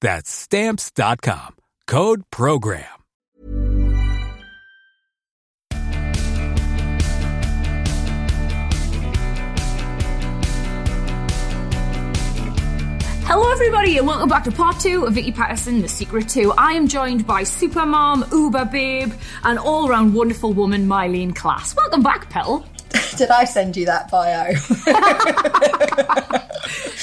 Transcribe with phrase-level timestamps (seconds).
[0.00, 1.56] That's stamps.com.
[1.86, 2.84] Code program.
[13.28, 16.52] Hello, everybody, and welcome back to part two of Vicky Pattison, The Secret To.
[16.56, 21.76] I am joined by Supermom, Uber Babe, and all round wonderful woman, Myleene Klass.
[21.76, 22.64] Welcome back, Pell.
[23.16, 24.52] Did I send you that bio?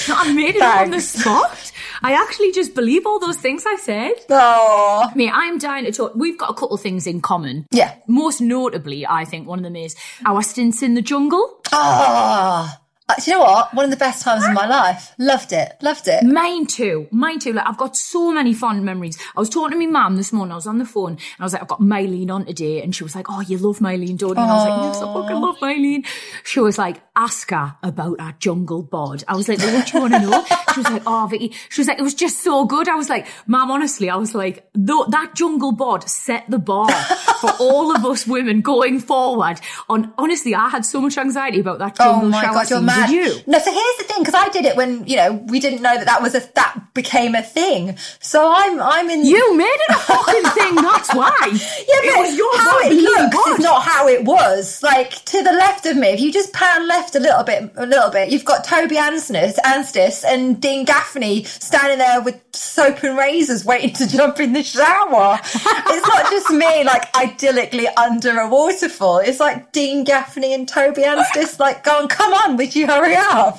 [0.08, 1.63] no, I made it on the spot.
[2.04, 4.12] I actually just believe all those things I said.
[4.28, 5.10] Oh.
[5.14, 6.12] Me, I'm dying to talk.
[6.14, 7.66] We've got a couple things in common.
[7.70, 7.94] Yeah.
[8.06, 9.96] Most notably, I think one of them is
[10.26, 11.60] our stints in the jungle.
[11.72, 12.78] Ah.
[13.06, 13.74] Uh, do you know what?
[13.74, 15.12] One of the best times of my life.
[15.18, 15.74] Loved it.
[15.82, 16.24] Loved it.
[16.24, 17.06] Mine too.
[17.10, 17.52] Mine too.
[17.52, 19.18] Like I've got so many fond memories.
[19.36, 20.52] I was talking to my mum this morning.
[20.52, 22.96] I was on the phone and I was like, I've got Myleene on today, and
[22.96, 24.42] she was like, Oh, you love Myleene, don't you?
[24.42, 26.06] And I was like, Yes, I fucking love Myleene.
[26.44, 29.22] She was like, Ask her about our jungle bod.
[29.28, 30.44] I was like, well, What do you want to know?
[30.72, 31.52] She was like, Oh, Vicky.
[31.68, 32.88] She was like, It was just so good.
[32.88, 37.50] I was like, Mum, honestly, I was like, that jungle bod set the bar for
[37.60, 39.60] all of us women going forward.
[39.90, 42.68] On honestly, I had so much anxiety about that jungle oh my shower God.
[42.96, 43.08] Mad.
[43.08, 43.42] Did you?
[43.46, 45.96] No, so here's the thing, because I did it when you know we didn't know
[45.96, 47.96] that that was a that became a thing.
[48.20, 49.24] So I'm I'm in.
[49.24, 50.74] You made it a fucking thing.
[50.76, 51.32] That's why.
[51.84, 54.82] Yeah, but it was your how it looks is not how it was.
[54.82, 57.86] Like to the left of me, if you just pan left a little bit, a
[57.86, 63.16] little bit, you've got Toby Anstis, Anstis and Dean Gaffney standing there with soap and
[63.18, 65.38] razors, waiting to jump in the shower.
[65.44, 69.18] it's not just me, like idyllically under a waterfall.
[69.18, 73.58] It's like Dean Gaffney and Toby Anstis, like going, "Come on, would you hurry up?"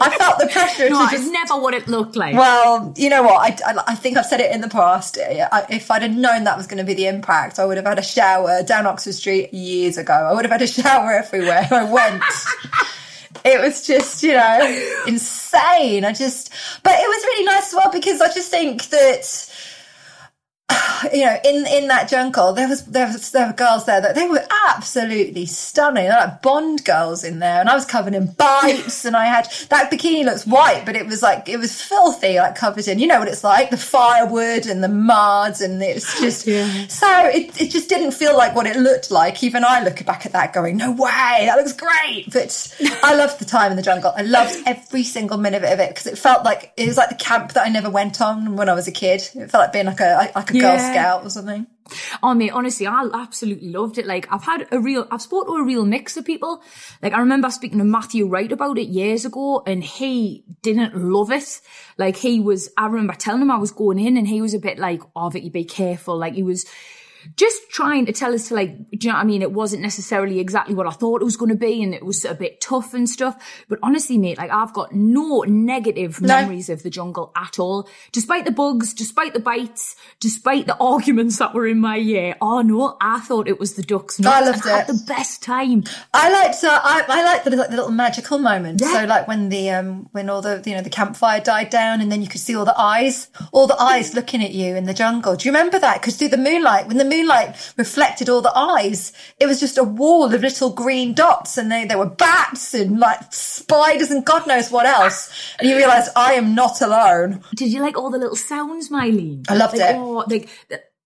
[0.00, 2.34] I felt the pressure No, to it's just never what it looked like.
[2.34, 3.62] well, you know what?
[3.64, 5.18] I, I, I think I've said it in the past.
[5.18, 7.86] I, if I'd have known that was going to be the impact, I would have
[7.86, 10.12] had a shower down Oxford Street years ago.
[10.14, 12.22] I would have had a shower everywhere I went.
[13.44, 16.04] it was just, you know, insane.
[16.04, 16.50] I just,
[16.82, 19.48] but it was really nice as well because I just think that
[21.12, 24.14] you know, in in that jungle, there was there was there were girls there that
[24.14, 28.26] they were absolutely stunning, They're like Bond girls in there, and I was covered in
[28.32, 32.36] bites, and I had that bikini looks white, but it was like it was filthy,
[32.36, 36.20] like covered in, you know what it's like, the firewood and the mud, and it's
[36.20, 36.44] just
[36.90, 39.42] so it it just didn't feel like what it looked like.
[39.42, 42.32] Even I look back at that, going, no way, that looks great.
[42.32, 44.12] But I loved the time in the jungle.
[44.16, 47.14] I loved every single minute of it because it felt like it was like the
[47.14, 49.20] camp that I never went on when I was a kid.
[49.34, 50.91] It felt like being like a like a Girl Yeah.
[50.92, 51.66] Scout or something.
[52.22, 54.06] Oh mate, honestly, I absolutely loved it.
[54.06, 56.62] Like I've had a real, I've spoken to a real mix of people.
[57.02, 61.30] Like I remember speaking to Matthew Wright about it years ago, and he didn't love
[61.30, 61.60] it.
[61.98, 64.58] Like he was, I remember telling him I was going in, and he was a
[64.58, 66.66] bit like, "Oh, Vicky, be careful." Like he was
[67.36, 69.42] just trying to tell us to like, do you know what I mean?
[69.42, 72.24] It wasn't necessarily exactly what I thought it was going to be, and it was
[72.24, 73.64] a bit tough and stuff.
[73.68, 77.88] But honestly, mate, like I've got no negative memories of the jungle at all.
[78.12, 82.36] Despite the bugs, despite the bites, despite the arguments that were in my year.
[82.40, 84.20] Oh no, I thought it was the ducks.
[84.20, 84.92] I nuts, loved and had it.
[84.92, 85.84] the best time.
[86.14, 88.82] I liked uh, I, I liked the, like, the little magical moments.
[88.82, 92.10] So like when the um when all the you know the campfire died down and
[92.10, 94.94] then you could see all the eyes, all the eyes looking at you in the
[94.94, 95.36] jungle.
[95.36, 96.00] Do you remember that?
[96.00, 99.12] Because through the moonlight, when the moonlight reflected all the eyes.
[99.38, 102.98] It was just a wall of little green dots and they, there were bats and
[102.98, 105.30] like spiders and God knows what else.
[105.58, 107.42] And you realize I am not alone.
[107.54, 109.46] Did you like all the little sounds, Myleene?
[109.48, 109.96] I loved like, it.
[109.96, 110.48] Oh, like,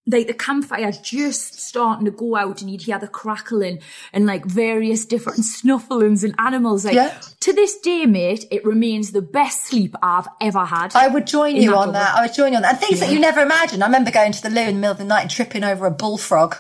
[0.08, 3.81] like the campfire just starting to go out and you'd hear the crackling
[4.12, 6.85] and like various different snufflings and animals.
[6.85, 7.19] Like Yeah.
[7.41, 10.94] to this day, mate, it remains the best sleep I've ever had.
[10.94, 12.14] I would join you that on that.
[12.17, 12.75] I would join you on that.
[12.75, 13.82] And things that you never imagine.
[13.82, 15.87] I remember going to the loo in the middle of the night and tripping over
[15.87, 16.56] a bullfrog.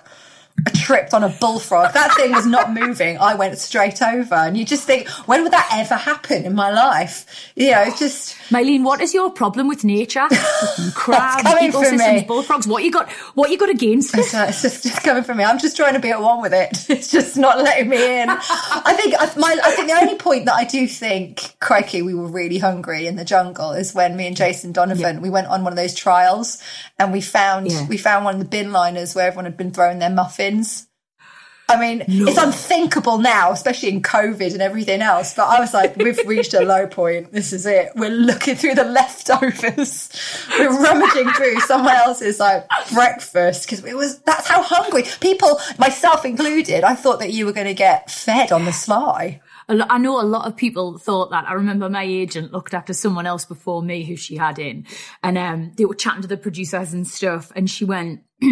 [0.64, 1.92] I tripped on a bullfrog.
[1.92, 3.18] That thing was not moving.
[3.18, 4.34] I went straight over.
[4.34, 7.52] And you just think, when would that ever happen in my life?
[7.54, 10.26] You know, it's just, Myleene, what is your problem with nature?
[10.94, 12.66] Crabs, ecosystems, bullfrogs.
[12.66, 13.10] What you got?
[13.34, 14.24] What you got against it?
[14.24, 15.44] So uh, it's just, just coming from me.
[15.44, 16.86] I'm just trying to be at one with it.
[16.96, 18.30] It's just not letting me in.
[18.30, 22.14] I think I, my, I think the only point that I do think, crikey, we
[22.14, 25.62] were really hungry in the jungle is when me and Jason Donovan we went on
[25.62, 26.62] one of those trials
[26.98, 27.86] and we found Yeah.
[27.86, 30.86] we found one of the bin liners where everyone had been throwing their muffins.
[31.68, 35.34] I mean, it's unthinkable now, especially in COVID and everything else.
[35.34, 37.32] But I was like, we've reached a low point.
[37.32, 37.90] This is it.
[37.96, 40.08] We're looking through the leftovers.
[40.60, 46.24] We're rummaging through someone else's like breakfast because it was, that's how hungry people, myself
[46.24, 49.40] included, I thought that you were going to get fed on the sly.
[49.68, 51.48] Lo- I know a lot of people thought that.
[51.48, 54.86] I remember my agent looked after someone else before me who she had in,
[55.22, 58.20] and um, they were chatting to the producers and stuff, and she went,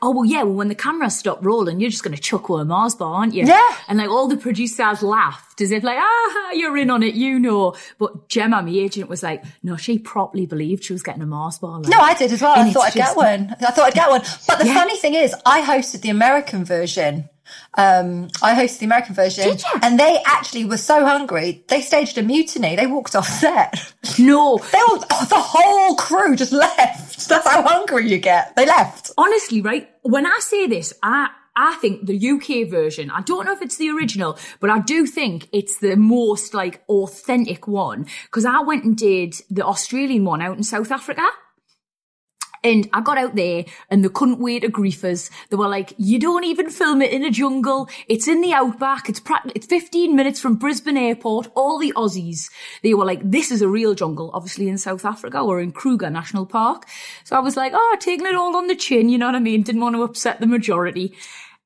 [0.00, 0.42] "Oh well, yeah.
[0.42, 3.34] Well, when the cameras stop rolling, you're just going to chuck a Mars bar, aren't
[3.34, 3.76] you?" Yeah.
[3.88, 7.38] And like all the producers laughed as if like, "Ah, you're in on it, you
[7.38, 11.26] know." But Gemma, my agent, was like, "No, she properly believed she was getting a
[11.26, 12.54] Mars bar." Like, No, I did as well.
[12.54, 13.54] And I thought I'd it's get one.
[13.60, 14.22] I thought I'd get one.
[14.48, 14.74] But the Yeah.
[14.74, 17.28] funny thing is, I hosted the American version.
[17.76, 19.80] Um, I hosted the American version, Did you?
[19.82, 22.76] and they actually were so hungry they staged a mutiny.
[22.76, 23.92] They walked off set.
[24.18, 24.58] no.
[24.72, 27.28] They all, oh, the whole crew just left.
[27.28, 28.54] That's how hungry you get.
[28.56, 29.10] They left.
[29.18, 33.52] honestly, right, when I say this, I I think the UK version, I don't know
[33.52, 38.44] if it's the original, but I do think it's the most like authentic one because
[38.44, 41.24] I went and did the Australian one out in South Africa.
[42.64, 45.30] And I got out there and they couldn't wait to grief us.
[45.50, 47.88] They were like, you don't even film it in a jungle.
[48.08, 49.08] It's in the outback.
[49.08, 49.20] It's
[49.54, 51.48] it's 15 minutes from Brisbane airport.
[51.54, 52.50] All the Aussies,
[52.82, 56.10] they were like, this is a real jungle, obviously in South Africa or in Kruger
[56.10, 56.86] National Park.
[57.24, 59.10] So I was like, oh, taking it all on the chin.
[59.10, 59.62] You know what I mean?
[59.62, 61.14] Didn't want to upset the majority.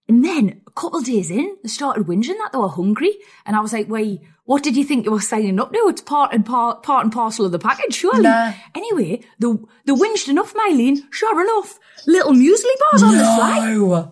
[0.09, 3.19] And then a couple of days in, they started whinging that they were hungry.
[3.45, 5.79] And I was like, wait, what did you think you were signing up to?
[5.89, 8.23] It's part and part, part and parcel of the package, surely.
[8.23, 8.55] Nah.
[8.75, 11.03] Anyway, the the whinged enough, Myleene.
[11.11, 14.09] Sure enough, little muesli bars on the fly.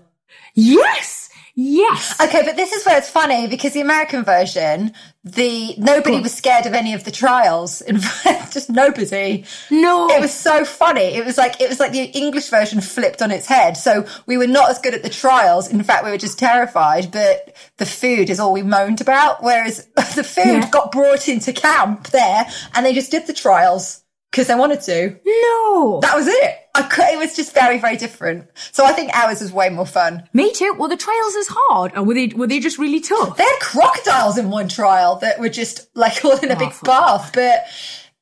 [0.59, 1.16] Yes,
[1.57, 2.21] yes.
[2.21, 4.93] Okay, but this is where it's funny because the American version,
[5.25, 7.81] the nobody was scared of any of the trials.
[7.91, 9.45] In fact, just nobody.
[9.71, 10.09] No.
[10.09, 11.01] It was so funny.
[11.17, 13.77] It was like it was like the English version flipped on its head.
[13.77, 15.67] So we were not as good at the trials.
[15.69, 17.11] In fact, we were just terrified.
[17.11, 19.43] But the food is all we moaned about.
[19.43, 20.71] Whereas the food Yeah.
[20.71, 24.03] got brought into camp there, and they just did the trials
[24.37, 25.19] because they wanted to.
[25.25, 25.99] no.
[26.03, 26.59] That was it.
[26.75, 28.51] I could, it was just very, very different.
[28.71, 30.29] So I think ours was way more fun.
[30.35, 30.75] Me too.
[30.79, 33.39] Well, the trials as hard, or were they were they just really tough?
[33.39, 37.31] They had crocodiles in one trial that were just like all in a big bath,
[37.33, 37.65] but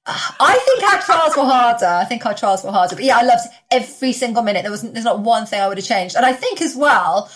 [0.06, 1.87] uh, I think our trials were harder.
[1.87, 2.94] I think our trials were harder.
[2.94, 4.62] But yeah, I loved every single minute.
[4.62, 6.14] There wasn't, there's not one thing I would have changed.
[6.14, 7.28] And I think as well,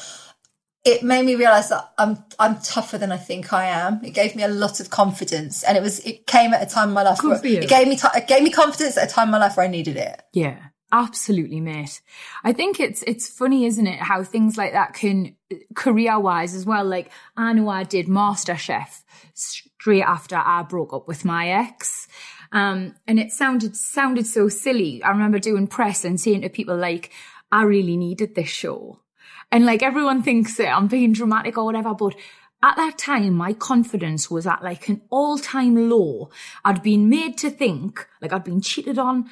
[0.89, 4.03] it made me realize that I'm I'm tougher than I think I am.
[4.03, 6.89] It gave me a lot of confidence, and it was it came at a time
[6.89, 7.23] in my life.
[7.23, 7.39] Where.
[7.45, 9.67] It gave me ti it gave me confidence at a time in my life where
[9.67, 10.23] I needed it.
[10.33, 10.59] Yeah,
[10.91, 12.01] absolutely, mate.
[12.43, 15.37] I think it's it's funny, isn't it, how things like that can
[15.75, 16.85] career wise as well.
[16.85, 19.03] Like I know I did MasterChef
[19.35, 22.09] straight after I broke up with my ex.
[22.51, 25.03] Um, and it sounded sounded so silly.
[25.03, 27.11] I remember doing press and saying to people like,
[27.53, 29.01] I really needed this show.
[29.51, 32.15] And like everyone thinks that I'm being dramatic or whatever, but
[32.63, 36.31] at that time, my confidence was at like an all time low.
[36.65, 39.31] I'd been made to think like I'd been cheated on.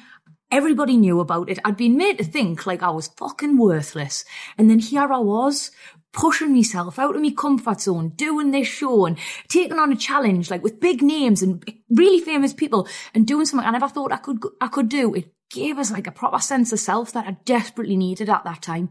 [0.49, 1.59] Everybody knew about it.
[1.65, 4.23] I'd been made to think like I was fucking worthless.
[4.57, 5.71] And then here I was
[6.13, 9.17] pushing myself out of my comfort zone, doing this show and
[9.49, 13.67] taking on a challenge like with big names and really famous people and doing something
[13.67, 15.13] I never thought I could, I could do.
[15.13, 18.61] It gave us like a proper sense of self that I desperately needed at that
[18.61, 18.89] time.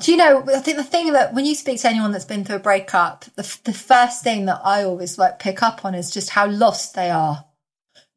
[0.00, 0.42] Do you know?
[0.48, 3.24] I think the thing that when you speak to anyone that's been through a breakup,
[3.36, 6.94] the the first thing that I always like pick up on is just how lost
[6.94, 7.44] they are.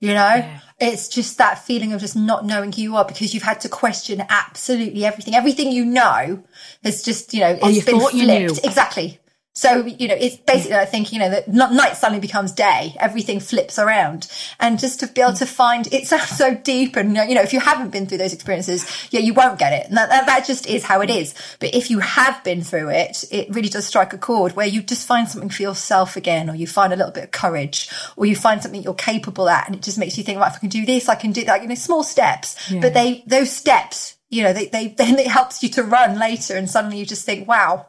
[0.01, 3.43] You know, it's just that feeling of just not knowing who you are because you've
[3.43, 5.33] had to question absolutely everything.
[5.35, 6.43] Everything you know
[6.83, 8.63] has just, you know, Oh, it's you been you flipped.
[8.63, 8.69] knew.
[8.69, 9.19] Exactly.
[9.57, 12.93] So, you know, it's basically, I think, you know, that night suddenly becomes day.
[12.99, 14.29] Everything flips around.
[14.59, 16.97] And just to be able to find, it sounds so deep.
[16.97, 19.87] And, you know, if you haven't been through those experiences, yeah, you won't get it.
[19.87, 21.33] And that, that, that just is how it is.
[21.59, 24.83] But if you have been through it, it really does strike a chord where you
[24.83, 28.25] just find something for yourself again, or you find a little bit of courage, or
[28.25, 29.67] you find something you're capable at.
[29.67, 31.45] And it just makes you think, right, if I can do this, I can do
[31.45, 32.69] that, you know, small steps.
[32.69, 32.81] Yeah.
[32.81, 36.57] But they, those steps, you know, they, they, then it helps you to run later.
[36.57, 37.85] And suddenly you just think, wow,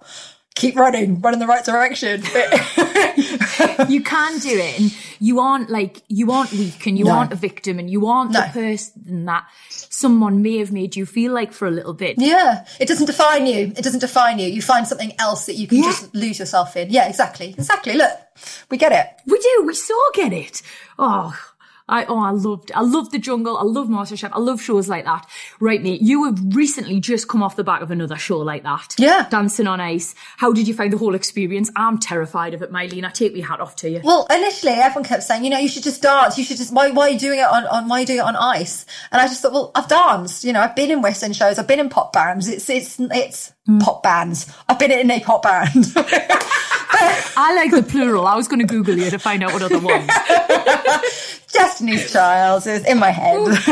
[0.56, 2.22] keep running, run in the right direction.
[3.88, 7.12] you can do it, and you aren't like you aren't weak, and you no.
[7.12, 8.40] aren't a victim, and you aren't no.
[8.40, 12.16] the person that someone may have made you feel like for a little bit.
[12.18, 13.72] Yeah, it doesn't define you.
[13.76, 14.48] It doesn't define you.
[14.48, 15.84] You find something else that you can yeah.
[15.84, 16.90] just lose yourself in.
[16.90, 17.94] Yeah, exactly, exactly.
[17.94, 18.12] Look,
[18.70, 19.06] we get it.
[19.26, 19.64] We do.
[19.66, 20.62] We so get it.
[20.98, 21.38] Oh,
[21.88, 23.56] I oh I loved I loved the jungle.
[23.56, 24.30] I love MasterChef.
[24.32, 25.28] I love shows like that.
[25.60, 26.02] Right, mate.
[26.02, 28.94] You have recently just come off the back of another show like that.
[28.98, 29.28] Yeah.
[29.30, 30.14] Dancing on ice.
[30.38, 31.70] How did you find the whole experience?
[31.76, 33.04] I'm terrified of it, Myleene.
[33.04, 34.00] I take my hat off to you.
[34.02, 36.36] Well, initially everyone kept saying, you know, you should just dance.
[36.36, 38.18] You should just why why are you doing it on, on why are you doing
[38.18, 38.84] it on ice?
[39.12, 40.44] And I just thought, well, I've danced.
[40.44, 41.58] You know, I've been in Western shows.
[41.58, 42.48] I've been in pop bands.
[42.48, 43.80] It's it's it's mm.
[43.80, 44.52] pop bands.
[44.68, 45.92] I've been in a pop band.
[47.38, 48.26] I like the plural.
[48.26, 50.10] I was going to Google you to find out what other ones.
[51.56, 53.38] Destiny's Child is in my head.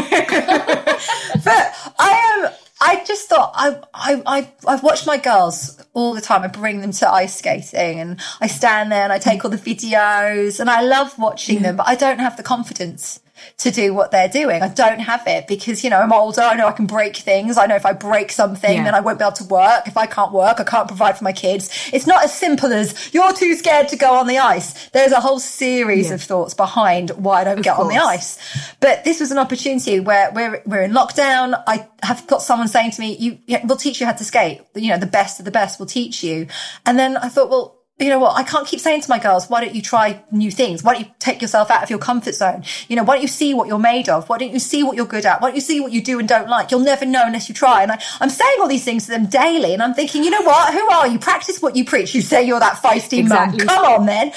[1.45, 2.53] but I am.
[2.81, 6.43] I just thought I, I, I, I've watched my girls all the time.
[6.43, 9.57] I bring them to ice skating and I stand there and I take all the
[9.57, 11.63] videos and I love watching yeah.
[11.63, 13.21] them, but I don't have the confidence
[13.59, 14.63] to do what they're doing.
[14.63, 16.43] I don't have it because, you know, I'm older.
[16.43, 17.57] I know I can break things.
[17.59, 18.85] I know if I break something, yeah.
[18.85, 19.87] then I won't be able to work.
[19.87, 21.91] If I can't work, I can't provide for my kids.
[21.93, 24.89] It's not as simple as you're too scared to go on the ice.
[24.91, 26.15] There's a whole series yeah.
[26.15, 27.87] of thoughts behind why I don't of get course.
[27.87, 28.39] on the ice.
[28.81, 31.63] But this was an opportunity where we're, we're in lockdown.
[31.67, 34.63] I have got someone saying to me, you, we'll teach you how to skate.
[34.75, 36.49] You know, the best of the best will teach you.
[36.87, 38.37] And then I thought, well, you know what?
[38.37, 40.83] I can't keep saying to my girls, why don't you try new things?
[40.83, 42.65] Why don't you take yourself out of your comfort zone?
[42.89, 44.29] You know, why don't you see what you're made of?
[44.29, 45.41] Why don't you see what you're good at?
[45.41, 46.73] Why don't you see what you do and don't like?
[46.73, 47.83] You'll never know unless you try.
[47.83, 49.75] And I, am saying all these things to them daily.
[49.75, 50.75] And I'm thinking, you know what?
[50.75, 51.21] Who are you?
[51.21, 52.17] Practice what you preach.
[52.17, 53.65] You say you're that feisty exactly.
[53.65, 53.69] mum.
[53.69, 54.27] Come on then.
[54.27, 54.33] And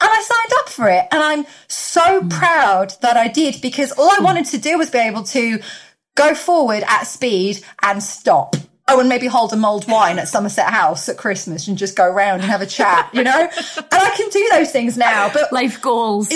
[0.00, 1.06] I signed up for it.
[1.12, 2.30] And I'm so mm.
[2.30, 5.60] proud that I did because all I wanted to do was be able to
[6.14, 8.56] go forward at speed and stop
[8.88, 12.04] oh, and maybe hold a mulled wine at Somerset House at Christmas and just go
[12.04, 13.48] around and have a chat, you know?
[13.48, 16.30] and I can do those things now, but life goals,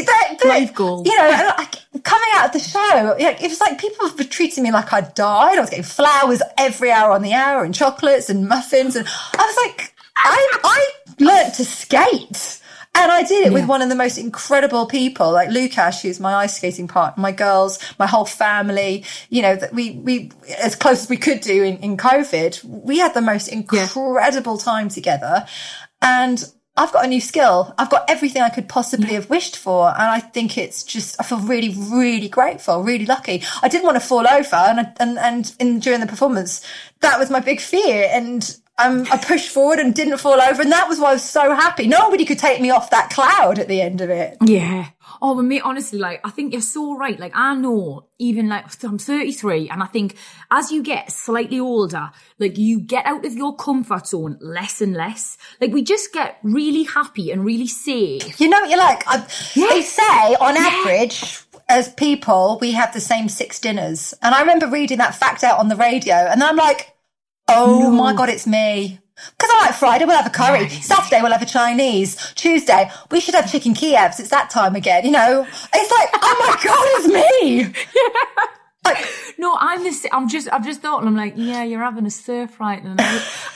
[0.49, 1.07] life goals.
[1.07, 1.69] You know, I,
[2.03, 5.59] coming out of the show, it was like people were treating me like I'd died.
[5.59, 9.45] I was getting flowers every hour on the hour and chocolates and muffins, and I
[9.45, 10.89] was like, I I
[11.19, 12.61] learned to skate.
[12.99, 13.59] And I did it yeah.
[13.59, 17.31] with one of the most incredible people, like Lukasz, who's my ice skating partner, my
[17.31, 19.05] girls, my whole family.
[19.29, 22.99] You know, that we, we, as close as we could do in, in COVID, we
[22.99, 24.65] had the most incredible yeah.
[24.65, 25.47] time together.
[26.01, 26.43] And
[26.75, 27.75] I've got a new skill.
[27.77, 29.15] I've got everything I could possibly yeah.
[29.15, 29.89] have wished for.
[29.89, 33.43] And I think it's just, I feel really, really grateful, really lucky.
[33.63, 36.67] I didn't want to fall over and, and, and in, during the performance,
[37.01, 38.09] that was my big fear.
[38.11, 40.61] And um, I pushed forward and didn't fall over.
[40.61, 41.87] And that was why I was so happy.
[41.87, 44.37] Nobody could take me off that cloud at the end of it.
[44.45, 44.89] Yeah.
[45.23, 47.19] Oh, but me, honestly, like, I think you're so right.
[47.19, 50.17] Like, I know even like, I'm 33 and I think
[50.51, 54.93] as you get slightly older, like you get out of your comfort zone less and
[54.93, 55.39] less.
[55.59, 58.39] Like we just get really happy and really safe.
[58.39, 59.05] You know what you're like?
[59.07, 59.69] I, yeah.
[59.71, 60.61] They say on yeah.
[60.61, 64.13] average, as people, we have the same six dinners.
[64.23, 66.96] And I remember reading that fact out on the radio and I'm like,
[67.49, 67.91] Oh no.
[67.91, 69.01] my God, it's me.
[69.17, 70.65] Because I like Friday, we'll have a curry.
[70.65, 70.71] Right.
[70.71, 72.17] Saturday, we'll have a Chinese.
[72.35, 74.21] Tuesday, we should have chicken Kievs.
[74.21, 75.47] It's that time again, you know?
[75.75, 77.61] It's like, oh my God, it's me.
[77.63, 78.47] yeah.
[78.85, 79.05] Like,
[79.39, 80.07] no, I'm this.
[80.13, 80.49] I'm just.
[80.53, 82.95] I've just thought, and I'm like, yeah, you're having a surf right now.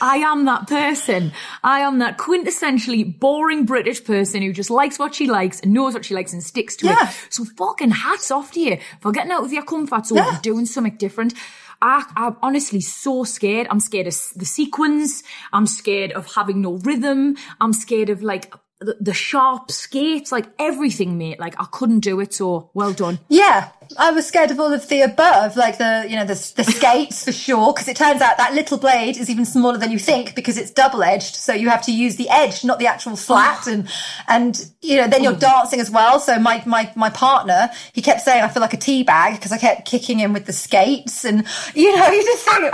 [0.01, 1.31] I am that person.
[1.63, 5.93] I am that quintessentially boring British person who just likes what she likes and knows
[5.93, 7.07] what she likes and sticks to yeah.
[7.07, 7.27] it.
[7.29, 10.33] So fucking hats off to you for getting out of your comfort zone yeah.
[10.33, 11.33] and doing something different.
[11.81, 13.67] I, I'm honestly so scared.
[13.69, 15.23] I'm scared of the sequins.
[15.51, 17.37] I'm scared of having no rhythm.
[17.59, 21.39] I'm scared of like the, the sharp skates, like everything, mate.
[21.39, 22.33] Like I couldn't do it.
[22.33, 23.19] So well done.
[23.29, 23.69] Yeah.
[23.97, 27.25] I was scared of all of the above, like the, you know, the, the skates
[27.25, 30.33] for sure, because it turns out that little blade is even smaller than you think
[30.33, 31.35] because it's double edged.
[31.35, 33.67] So you have to use the edge, not the actual flat.
[33.67, 33.89] and,
[34.27, 35.39] and, you know, then you're mm.
[35.39, 36.19] dancing as well.
[36.19, 39.51] So my, my, my partner, he kept saying, I feel like a tea bag because
[39.51, 41.45] I kept kicking him with the skates and,
[41.75, 42.73] you know, you just think,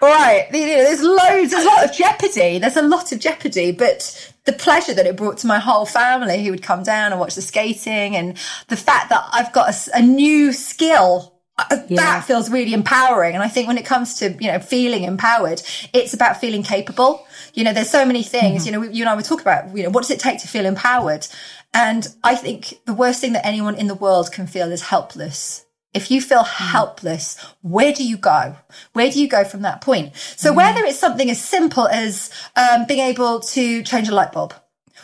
[0.00, 2.58] right, you know, there's loads, there's a lot of jeopardy.
[2.58, 6.42] There's a lot of jeopardy, but the pleasure that it brought to my whole family
[6.44, 8.36] who would come down and watch the skating and
[8.68, 11.96] the fact that I've got a, a new skill uh, Yeah.
[11.96, 13.34] that feels really empowering.
[13.34, 15.62] And I think when it comes to, you know, feeling empowered,
[15.92, 17.26] it's about feeling capable.
[17.54, 18.66] You know, there's so many things, Mm-hmm.
[18.66, 20.38] you know, we- you and I were talking about, you know, what does it take
[20.40, 21.26] to feel empowered?
[21.74, 25.65] And I think the worst thing that anyone in the world can feel is helpless.
[25.96, 26.70] If you feel Mm.
[26.76, 28.56] helpless, where do you go?
[28.92, 30.12] Where do you go from that point?
[30.36, 30.56] So Mm.
[30.56, 34.52] whether it's something as simple as um, being able to change a light bulb,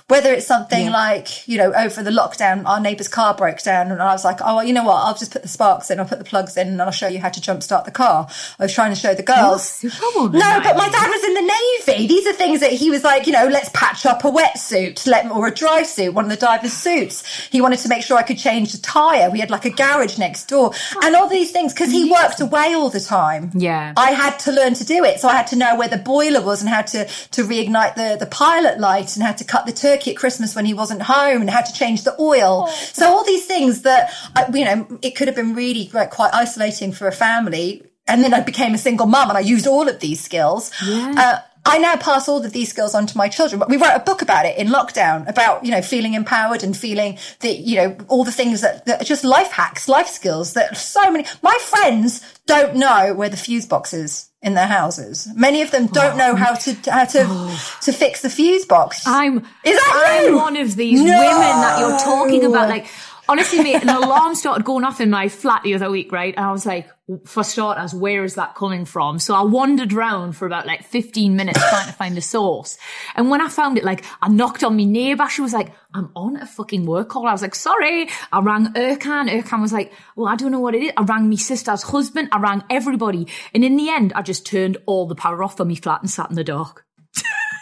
[0.09, 4.03] whether it's something like, you know, over the lockdown, our neighbour's car broke down and
[4.03, 4.97] I was like, oh, well, you know what?
[4.97, 7.19] I'll just put the sparks in, I'll put the plugs in and I'll show you
[7.19, 8.29] how to jumpstart the car.
[8.59, 9.83] I was trying to show the girls.
[9.83, 11.53] no, but my dad was in the
[11.87, 12.07] Navy.
[12.07, 15.31] These are things that he was like, you know, let's patch up a wetsuit let,
[15.31, 17.47] or a dry suit, one of the divers' suits.
[17.49, 19.31] He wanted to make sure I could change the tyre.
[19.31, 22.75] We had like a garage next door and all these things because he worked away
[22.75, 23.51] all the time.
[23.55, 23.93] Yeah.
[23.97, 25.21] I had to learn to do it.
[25.21, 28.17] So I had to know where the boiler was and how to, to reignite the,
[28.19, 31.41] the pilot light and how to cut the turkey at Christmas when he wasn't home
[31.41, 32.67] and had to change the oil.
[32.93, 36.33] So all these things that, I, you know, it could have been really like, quite
[36.35, 37.87] isolating for a family.
[38.09, 40.71] And then I became a single mum and I used all of these skills.
[41.17, 43.59] Uh, I now pass all of these skills on to my children.
[43.61, 46.76] But we wrote a book about it in lockdown about, you know, feeling empowered and
[46.76, 50.54] feeling that, you know, all the things that, that are just life hacks, life skills
[50.54, 55.28] that so many, my friends don't know where the fuse box is in their houses.
[55.37, 57.19] Many of them don't know how to, how to,
[57.83, 59.07] to fix the fuse box.
[59.07, 60.37] I'm Is that I'm you?
[60.37, 61.04] one of these No.
[61.16, 62.69] women that you're talking about.
[62.69, 62.87] Like,
[63.29, 66.35] honestly, mate, an alarm started going off in my flat the other week, right?
[66.37, 66.88] And I was like,
[67.25, 69.19] for starters, where is that coming from?
[69.19, 72.79] So I wandered around for about like 15 minutes trying to find the source.
[73.14, 75.29] And when I found it, like, I knocked on my neighbour.
[75.29, 77.26] She was like, I'm on a fucking work call.
[77.26, 78.09] I was like, sorry.
[78.33, 79.29] I rang Ercan.
[79.29, 80.93] Ercan was like, well, I don't know what it is.
[80.97, 82.29] I rang my sister's husband.
[82.33, 83.26] I rang everybody.
[83.55, 86.11] And in the end, I just turned all the power off for me flat and
[86.11, 86.87] sat in the dark.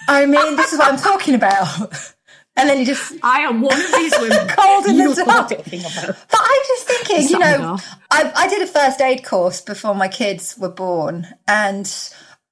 [0.08, 2.14] I mean, this is what I'm talking about.
[2.60, 4.48] And then you just I am one of these women.
[4.48, 5.48] cold in the dark.
[5.48, 7.78] But I'm just thinking, you know.
[8.10, 11.90] I, I did a first aid course before my kids were born, and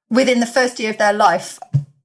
[0.08, 1.58] within the first year of their life,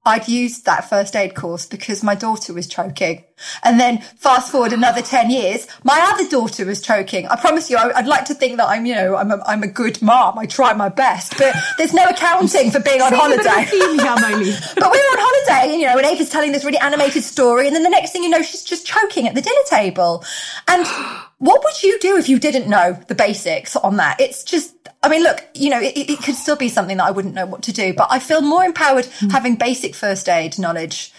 [0.06, 3.24] I'd used that first aid course because my daughter was choking.
[3.64, 7.26] And then fast forward another 10 years, my other daughter was choking.
[7.28, 9.64] I promise you, I, I'd like to think that I'm, you know, I'm a, I'm
[9.64, 10.38] a good mom.
[10.38, 13.46] I try my best, but there's no accounting for being on See a bit of
[13.46, 14.54] a holiday.
[14.76, 17.68] But we were on holiday, and you know, and Ava's telling this really animated story,
[17.68, 20.24] and then the next thing you know, she's just choking at the dinner table.
[20.68, 20.86] And
[21.38, 24.20] what would you do if you didn't know the basics on that?
[24.20, 24.73] It's just,
[25.04, 27.46] I mean, look, you know, it, it could still be something that I wouldn't know
[27.46, 31.12] what to do, but I feel more empowered having basic first aid knowledge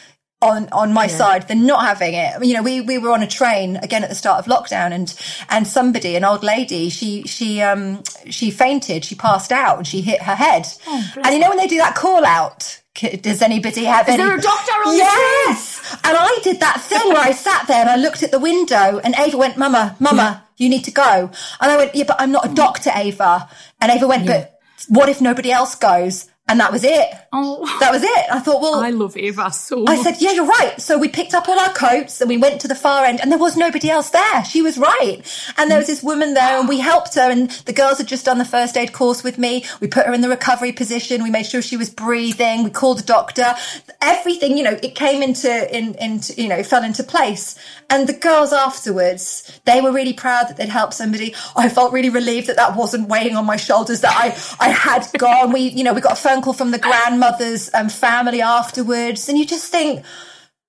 [0.43, 2.45] on on my side than not having it.
[2.45, 5.15] You know, we we were on a train again at the start of lockdown, and
[5.49, 10.01] and somebody, an old lady, she she um she fainted, she passed out, and she
[10.01, 10.67] hit her head.
[10.87, 12.81] and you know when they do that call out.
[12.95, 14.23] Does anybody have any?
[14.23, 17.67] Is there a doctor on the Yes, and I did that thing where I sat
[17.67, 20.91] there and I looked at the window, and Ava went, "Mama, Mama, you need to
[20.91, 23.49] go." And I went, "Yeah, but I'm not a doctor, Ava."
[23.81, 27.09] And Ava went, "But what if nobody else goes?" And that was it.
[27.33, 27.65] Oh.
[27.81, 28.27] That was it.
[28.31, 30.79] I thought, well, I love Ava so I said, yeah, you're right.
[30.79, 33.33] So we picked up all our coats and we went to the far end and
[33.33, 34.45] there was nobody else there.
[34.45, 35.23] She was right.
[35.57, 38.27] And there was this woman there and we helped her and the girls had just
[38.27, 39.65] done the first aid course with me.
[39.81, 41.23] We put her in the recovery position.
[41.23, 42.63] We made sure she was breathing.
[42.63, 43.55] We called a doctor.
[44.03, 47.59] Everything, you know, it came into, in, into, you know, fell into place.
[47.89, 51.35] And the girls afterwards, they were really proud that they'd helped somebody.
[51.57, 55.07] I felt really relieved that that wasn't weighing on my shoulders, that I, I had
[55.17, 55.53] gone.
[55.53, 59.29] We, you know, we got a phone call from the grandmother's um, family afterwards.
[59.29, 60.05] And you just think,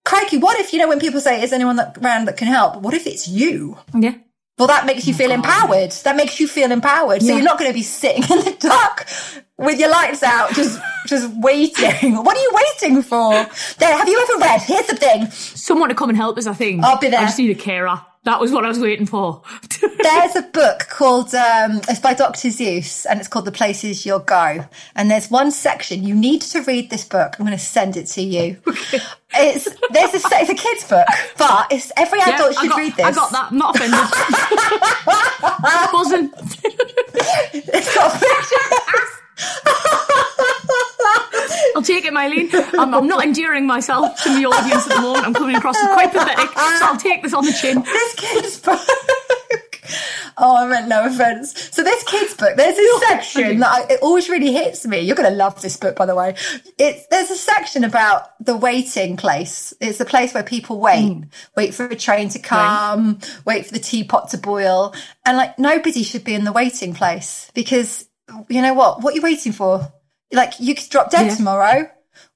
[0.04, 2.82] crikey, what if, you know, when people say, is anyone that, around that can help?
[2.82, 3.78] What if it's you?
[3.94, 4.16] yeah.
[4.58, 5.92] Well, that makes you feel empowered.
[6.06, 7.22] That makes you feel empowered.
[7.22, 9.06] So you're not going to be sitting in the dark
[9.58, 12.16] with your lights out, just, just waiting.
[12.24, 13.32] What are you waiting for?
[13.34, 14.62] There, have you ever read?
[14.62, 15.30] Here's the thing.
[15.32, 16.86] Someone to come and help us, I think.
[16.86, 17.20] I'll be there.
[17.20, 18.00] I just need a carer.
[18.26, 19.42] That was what I was waiting for.
[19.80, 22.50] There's a book called, um, it's by Dr.
[22.50, 24.66] Seuss and it's called The Places You'll Go.
[24.96, 27.36] And there's one section, you need to read this book.
[27.38, 28.58] I'm going to send it to you.
[29.38, 31.06] It's, there's a, it's a kid's book,
[31.38, 33.06] but it's every adult I should got, read this.
[33.06, 33.52] I got that.
[33.52, 34.00] I'm not offended.
[35.92, 36.32] Buzzing.
[37.74, 38.22] It's got.
[41.76, 42.54] I'll take it, Myleene.
[42.80, 45.26] I'm, I'm not endearing myself to the audience at the moment.
[45.26, 47.82] I'm coming across as quite pathetic, so I'll take this on the chin.
[47.82, 48.80] this kid's book.
[50.38, 51.70] Oh, I meant no offense.
[51.74, 55.00] So this kid's book, there's this section that I, it always really hits me.
[55.00, 56.36] You're going to love this book, by the way.
[56.78, 59.74] It's there's a section about the waiting place.
[59.80, 61.30] It's the place where people wait, mm.
[61.56, 64.94] wait for a train to come, wait for the teapot to boil,
[65.26, 68.06] and like nobody should be in the waiting place because
[68.50, 69.02] you know what?
[69.02, 69.92] What are you waiting for?
[70.32, 71.36] Like you could drop dead Yeah.
[71.36, 71.90] tomorrow.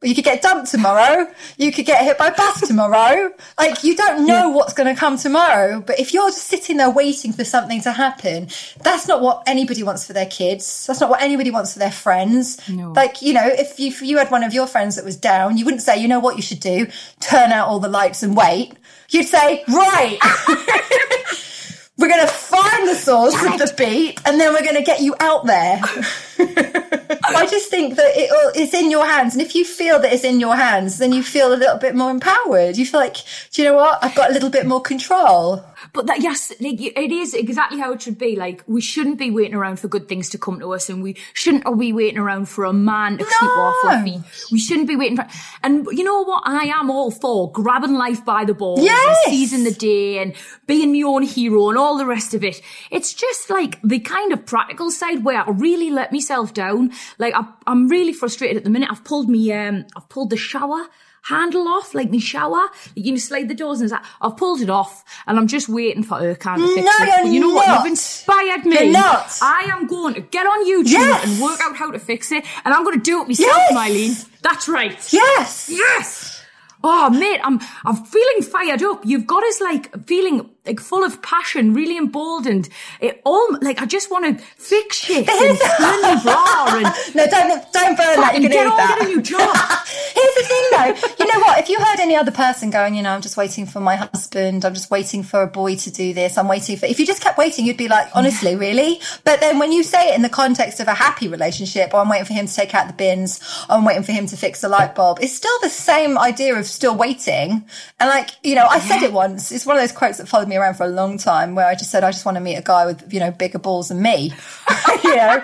[0.03, 1.25] you could get dumped tomorrow.
[1.57, 3.31] You could get hit by a bus tomorrow.
[3.57, 5.81] Like you don't know what's going to come tomorrow.
[5.81, 8.49] But if you're just sitting there waiting for something to happen,
[8.83, 10.85] that's not what anybody wants for their kids.
[10.85, 12.59] That's not what anybody wants for their friends.
[12.69, 12.91] No.
[12.91, 15.57] Like you know, if you, if you had one of your friends that was down,
[15.57, 16.87] you wouldn't say, you know what you should do,
[17.21, 18.73] turn out all the lights and wait.
[19.09, 20.19] You'd say, right.
[21.99, 25.01] we're going to find the source of the beat and then we're going to get
[25.01, 25.81] you out there.
[26.39, 29.33] I just think that it, it's in your hands.
[29.33, 31.95] And if you feel that it's in your hands, then you feel a little bit
[31.95, 32.77] more empowered.
[32.77, 33.17] You feel like,
[33.51, 34.01] do you know what?
[34.01, 35.65] I've got a little bit more control.
[35.93, 38.35] But that, yes, like, it is exactly how it should be.
[38.35, 41.15] Like, we shouldn't be waiting around for good things to come to us and we
[41.33, 44.21] shouldn't be waiting around for a man to sweep off our feet.
[44.51, 45.27] We shouldn't be waiting for,
[45.63, 46.43] and you know what?
[46.45, 49.17] I am all for grabbing life by the balls Yes!
[49.25, 50.33] and seizing the day and
[50.67, 52.61] being my own hero and all the rest of it.
[52.91, 56.91] It's just like the kind of practical side where I really let myself down.
[57.17, 58.89] Like, I, I'm really frustrated at the minute.
[58.91, 60.87] I've pulled me, um, I've pulled the shower
[61.23, 62.67] handle off, like my shower.
[62.95, 64.05] You know, slide the doors and that.
[64.21, 67.23] I've pulled it off and I'm just waiting for Ercan to fix No, it.
[67.23, 67.67] But you know what?
[67.77, 68.91] You've inspired me.
[68.91, 69.37] Not.
[69.41, 71.25] I am going to get on YouTube Yes.
[71.31, 72.43] and work out how to fix it.
[72.65, 73.73] And I'm going to do it myself, Yes.
[73.73, 74.29] Myleene.
[74.41, 75.13] That's right.
[75.13, 75.69] Yes.
[75.69, 76.35] Yes.
[76.81, 79.01] Oh, mate, I'm I'm feeling fired up.
[79.03, 82.69] You've got us like feeling like full of passion, really emboldened.
[82.99, 87.25] It all like I just want to fix shit and turn my bra and No,
[87.27, 88.33] don't don't burn that.
[88.33, 88.97] Fucking You can get on, that.
[88.99, 89.39] get a new job.
[90.13, 91.23] Here's the thing, though.
[91.25, 91.59] You know what?
[91.59, 94.65] If you heard any other person going, you know, I'm just waiting for my husband.
[94.65, 96.37] I'm just waiting for a boy to do this.
[96.37, 96.85] I'm waiting for.
[96.85, 98.99] If you just kept waiting, you'd be like, honestly, really.
[99.23, 102.09] But then when you say it in the context of a happy relationship, or I'm
[102.09, 104.61] waiting for him to take out the bins, or I'm waiting for him to fix
[104.61, 107.65] the light bulb, it's still the same idea of still waiting.
[107.99, 109.51] And like, you know, I said it once.
[109.51, 111.75] It's one of those quotes that followed me around for a long time, where I
[111.75, 114.01] just said, I just want to meet a guy with, you know, bigger balls than
[114.01, 114.33] me.
[115.03, 115.43] you know,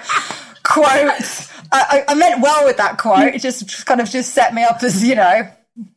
[0.64, 1.12] quote.
[1.72, 3.34] I, I, meant well with that quote.
[3.34, 5.50] It just, just kind of just set me up as, you know,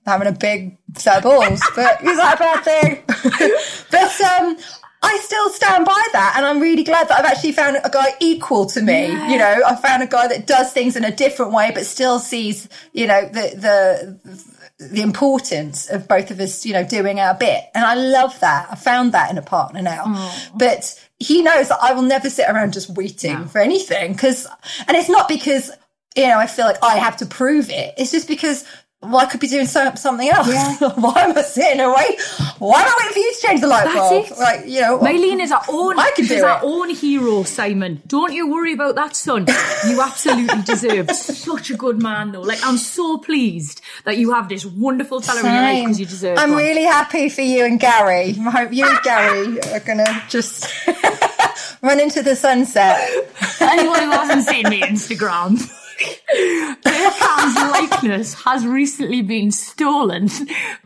[0.07, 1.63] having a big set of balls.
[1.77, 3.03] But is that a bad thing?
[3.91, 4.57] but um,
[5.03, 6.35] I still stand by that.
[6.37, 9.07] And I'm really glad that I've actually found a guy equal to me.
[9.07, 12.19] You know, I found a guy that does things in a different way, but still
[12.19, 17.35] sees, you know, the, the, the importance of both of us, you know, doing our
[17.35, 17.65] bit.
[17.75, 18.69] And I love that.
[18.71, 20.31] I found that in a partner now.
[20.55, 24.15] But he knows that I will never sit around just waiting for anything.
[24.15, 24.47] Cause,
[24.87, 25.71] and it's not because,
[26.17, 27.95] you know, I feel like I have to prove it.
[27.99, 28.65] It's just because,
[29.01, 30.49] well, I could be doing so, something else.
[30.97, 32.19] Why am I sitting away?
[32.59, 34.27] Why am I waiting for you to change the light That's bulb?
[34.27, 34.39] it.
[34.39, 35.97] Like, you know, Myleene is our own.
[35.97, 36.65] I can do our it.
[36.65, 38.03] own hero, Simon.
[38.09, 39.47] Don't you worry about that, son.
[39.87, 42.41] You absolutely deserve such a good man, though.
[42.41, 46.07] Like I'm so pleased that you have this wonderful fellow in your life because you
[46.07, 46.39] deserve.
[46.39, 46.59] I'm one.
[46.59, 48.35] really happy for you and Gary.
[48.37, 50.67] I hope you and Gary are gonna just
[51.83, 52.99] run into the sunset.
[53.61, 55.73] Anyone who hasn't seen me Instagram.
[55.99, 60.29] Ercan's likeness has recently been stolen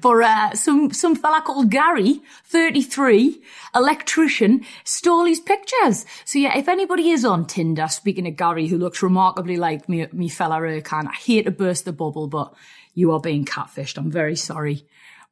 [0.00, 3.42] for uh, some some fella called Gary, 33,
[3.74, 6.06] electrician, stole his pictures.
[6.24, 10.06] So yeah, if anybody is on Tinder, speaking of Gary, who looks remarkably like me,
[10.12, 12.54] me fella Ercan, I hate to burst the bubble, but
[12.94, 13.98] you are being catfished.
[13.98, 14.86] I'm very sorry.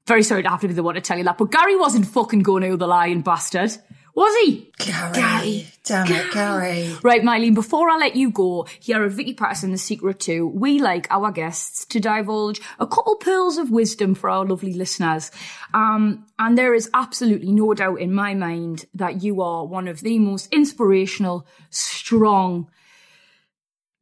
[0.06, 1.38] Very sorry to have to be the one to tell you that.
[1.38, 3.72] But Gary wasn't fucking going to the lying bastard.
[4.14, 4.70] Was he?
[4.78, 6.96] Gary, damn it, Gary.
[7.02, 10.80] Right, Myleene, before I let you go, here at Vicky Pattison, The Secret too, we
[10.80, 15.30] like our guests to divulge a couple pearls of wisdom for our lovely listeners.
[15.74, 20.00] Um, and there is absolutely no doubt in my mind that you are one of
[20.00, 22.68] the most inspirational, strong,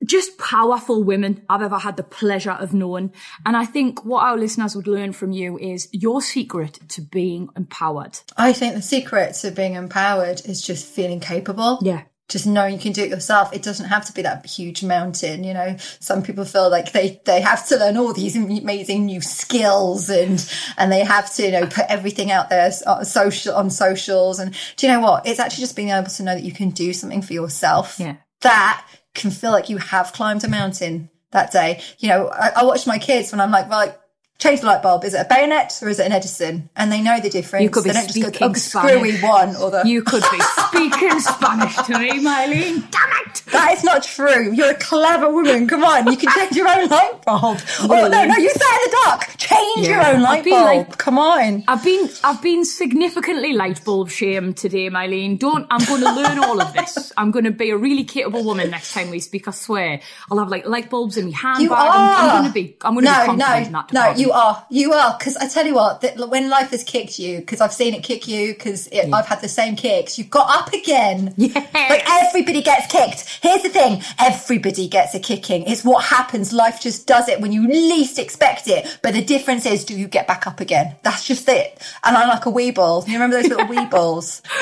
[0.05, 3.13] just powerful women I've ever had the pleasure of knowing.
[3.45, 7.49] And I think what our listeners would learn from you is your secret to being
[7.57, 8.21] empowered.
[8.37, 11.79] I think the secret to being empowered is just feeling capable.
[11.83, 12.03] Yeah.
[12.29, 13.55] Just knowing you can do it yourself.
[13.55, 15.45] It doesn't have to be that huge mountain.
[15.45, 19.23] You know, some people feel like they, they have to learn all these amazing new
[19.23, 23.71] skills and, and they have to, you know, put everything out there on social, on
[23.71, 24.41] socials.
[24.41, 25.27] And do you know what?
[25.27, 27.99] It's actually just being able to know that you can do something for yourself.
[27.99, 28.17] Yeah.
[28.43, 28.87] That
[29.19, 31.83] can feel like you have climbed a mountain that day.
[31.99, 33.99] You know, I, I watch my kids when I'm like, like,
[34.38, 35.05] change the light bulb.
[35.05, 36.70] Is it a bayonet or is it an Edison?
[36.77, 37.64] And they know the difference.
[37.64, 39.22] You could be they don't just go, speaking oh, screwy Spanish.
[39.22, 39.83] one or the.
[39.88, 42.90] You could be speaking Spanish to me, Myleene.
[42.90, 43.42] Damn it!
[43.53, 44.53] That is not true.
[44.53, 45.66] You're a clever woman.
[45.66, 47.59] Come on, you can change your own light bulb.
[47.81, 49.37] Oh no, no, you sat in the dark.
[49.38, 50.88] Change your Yeah, own I've light been bulb.
[50.88, 51.64] like- Come on.
[51.66, 55.38] I've been I've been significantly light bulb shamed today, Myleene.
[55.38, 57.12] Don't I'm going to learn all of this.
[57.16, 59.48] I'm going to be a really capable woman next time we speak.
[59.48, 60.01] I swear.
[60.31, 61.62] I'll have like light bulbs in my handbag.
[61.62, 62.38] You I'm, I'm are.
[62.40, 64.11] going to be I'm going to be no, confident no, in that no.
[64.22, 65.17] You You are, you are.
[65.19, 68.03] Because I tell you what, that when life has kicked you, because I've seen it
[68.03, 71.35] kick you, because I've had the same kicks, you've got up again.
[71.38, 71.55] Yes.
[71.73, 73.41] Like everybody gets kicked.
[73.43, 75.62] Here's the thing: everybody gets a kicking.
[75.62, 76.53] It's what happens.
[76.53, 78.99] Life just does it when you least expect it.
[79.03, 80.97] But the difference is, do you get back up again?
[81.03, 81.81] That's just it.
[82.05, 83.07] And I'm like a weeble.
[83.07, 84.43] You remember those little weebles?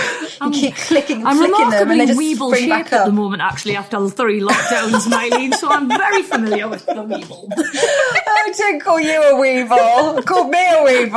[0.46, 3.06] You keep clicking and I'm flicking them, and they just weeble spring shaped back at
[3.06, 7.48] the moment, actually, after three lockdowns, Myleene, so I'm very familiar with the weeble.
[7.56, 9.55] I oh, didn't call you a weeble.
[9.64, 11.10] Call me a.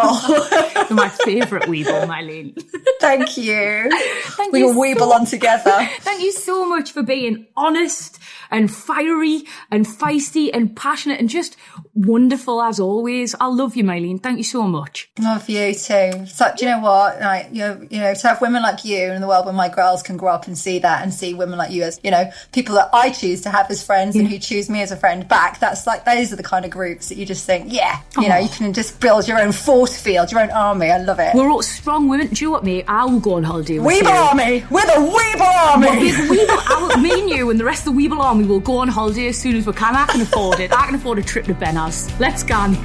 [0.88, 2.62] You're my favourite weeble, Myleene.
[2.99, 3.89] Thank you.
[3.91, 5.89] Thank we you will weeble so- on together.
[5.99, 8.19] Thank you so much for being honest
[8.52, 11.56] and fiery and feisty and passionate and just
[12.05, 13.35] wonderful as always.
[13.39, 14.21] I love you, Myleene.
[14.21, 15.09] Thank you so much.
[15.19, 16.25] Love you too.
[16.27, 17.19] So do you know what?
[17.19, 19.69] Like you know, you know, to have women like you in the world where my
[19.69, 22.31] girls can grow up and see that and see women like you as you know
[22.51, 25.27] people that I choose to have as friends and who choose me as a friend
[25.27, 25.59] back.
[25.59, 28.38] That's like those are the kind of groups that you just think, yeah, you know,
[28.38, 30.89] you can just build your own force field, your own army.
[30.89, 31.35] I love it.
[31.35, 32.27] We're all strong women.
[32.27, 32.85] Do you know what, mate?
[32.88, 34.09] I will go on holiday with Weeble you.
[34.09, 34.65] army.
[34.69, 35.88] We're the Weeble army.
[36.12, 38.77] Weeble, I will, me and you and the rest of the Weeble army will go
[38.77, 39.95] on holiday as soon as we can.
[39.95, 40.71] I can afford it.
[40.71, 41.53] I can afford a trip to
[41.89, 42.19] Benaz.
[42.19, 42.75] Let's go.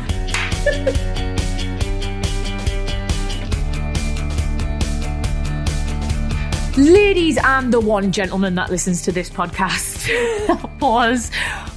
[6.80, 10.08] Ladies and the one gentleman that listens to this podcast
[10.80, 11.30] was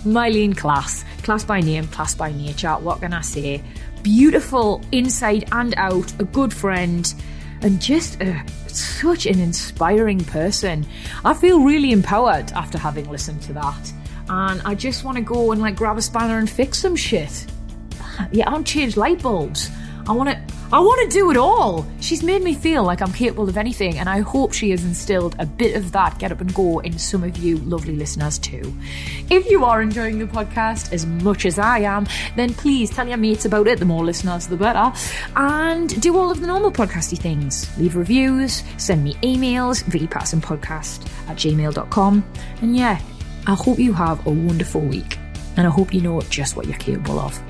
[0.04, 1.04] Myleene Klass.
[1.22, 2.74] Class by name, class by nature.
[2.74, 3.62] What can I say?
[4.02, 7.14] Beautiful inside and out, a good friend,
[7.62, 10.88] and just a, such an inspiring person.
[11.24, 13.94] I feel really empowered after having listened to that.
[14.30, 17.46] And I just want to go and like grab a spanner and fix some shit.
[18.32, 19.70] Yeah, I don't change light bulbs.
[20.08, 20.58] I want to.
[20.70, 21.86] I want to do it all.
[22.02, 25.38] She's made me feel like I'm capable of anything, and I hope she has instilled
[25.40, 28.74] a bit of that get up and go in some of you lovely listeners too.
[29.30, 33.16] If you are enjoying the podcast as much as I am, then please tell your
[33.16, 33.80] mates about it.
[33.80, 34.92] The more listeners, the better.
[35.38, 37.70] And do all of the normal podcasty things.
[37.78, 42.26] Leave reviews, send me emails, vpassandpodcast at gmail.com.
[42.62, 43.00] And yeah,
[43.50, 45.18] I hope you have a wonderful week,
[45.56, 47.42] and I hope you know just what you're capable of.